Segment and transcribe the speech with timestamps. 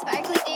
[0.00, 0.55] sparkly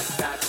[0.00, 0.39] that, that.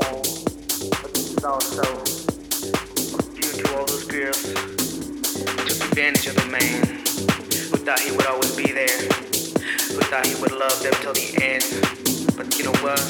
[0.00, 1.82] but this is also
[3.34, 6.82] due to all those girls took advantage of man
[7.70, 8.98] who thought he would always be there,
[9.88, 11.64] who thought he would love them till the end.
[12.36, 13.00] But you know what?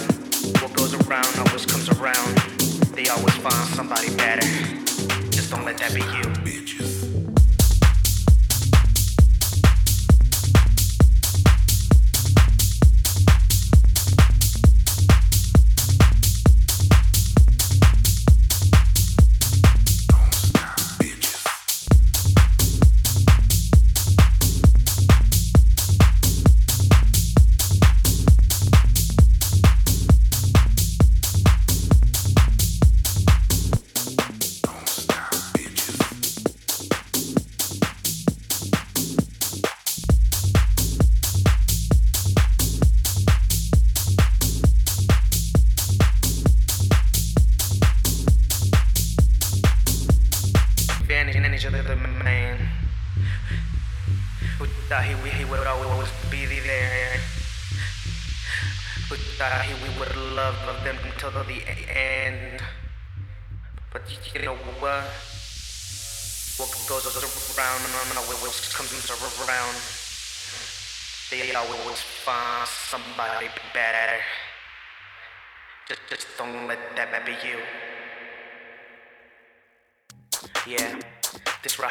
[0.63, 2.37] What goes around always comes around.
[2.95, 4.47] They always find somebody better.
[5.31, 6.27] Just don't let that be you.
[6.45, 6.90] Bitches.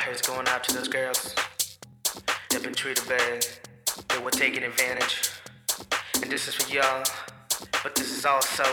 [0.09, 1.35] hearts going out to those girls.
[2.49, 3.45] They've been treated bad,
[4.07, 5.29] they were taken advantage.
[6.23, 7.03] And this is for y'all,
[7.83, 8.63] but this is also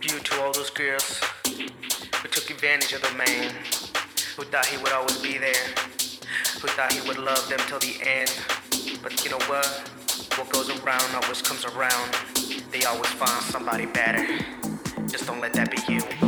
[0.00, 3.54] due to all those girls who took advantage of the man,
[4.36, 5.64] who thought he would always be there,
[6.60, 8.32] who thought he would love them till the end.
[9.00, 9.66] But you know what?
[10.36, 12.16] What goes around always comes around.
[12.72, 14.26] They always find somebody better.
[15.06, 16.23] Just don't let that be you.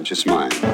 [0.00, 0.69] Subconscious mind.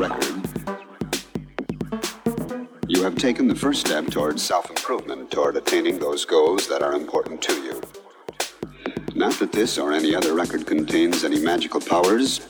[0.00, 0.48] Record,
[2.88, 6.94] you have taken the first step towards self improvement, toward attaining those goals that are
[6.94, 7.82] important to you.
[9.14, 12.40] Not that this or any other record contains any magical powers,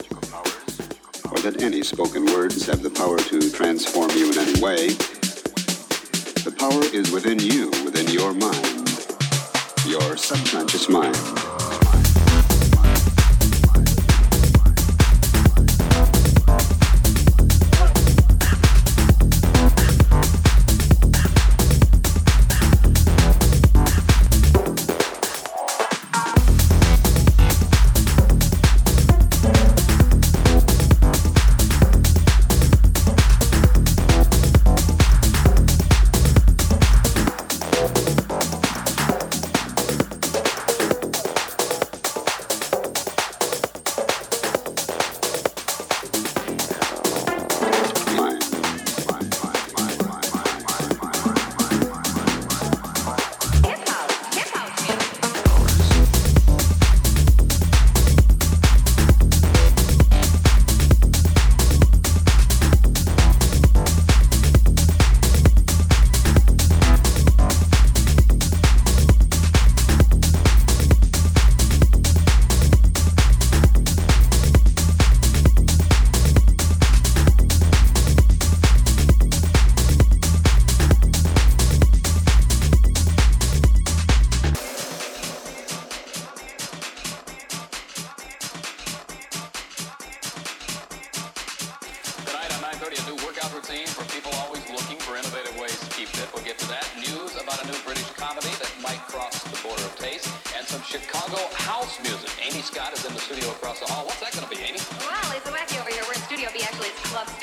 [1.29, 4.87] or that any spoken words have the power to transform you in any way.
[6.47, 8.87] The power is within you, within your mind,
[9.85, 10.87] your subconscious.
[10.87, 11.50] Mind.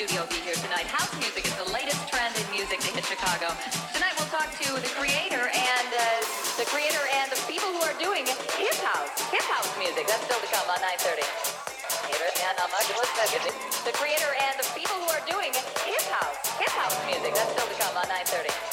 [0.09, 0.89] Here tonight.
[0.89, 3.53] House music is the latest trend in music to hit Chicago.
[3.93, 6.01] Tonight we'll talk to the creator and uh,
[6.57, 10.09] the creator and the people who are doing hip house, hip house music.
[10.09, 11.21] That's still to come on 9:30.
[12.41, 12.89] Yeah, not much.
[12.89, 13.53] Let's look at it.
[13.85, 15.53] The creator and the people who are doing
[15.85, 17.37] hip house, hip house music.
[17.37, 18.49] That's still to come on 9:30.
[18.49, 18.68] 9:30.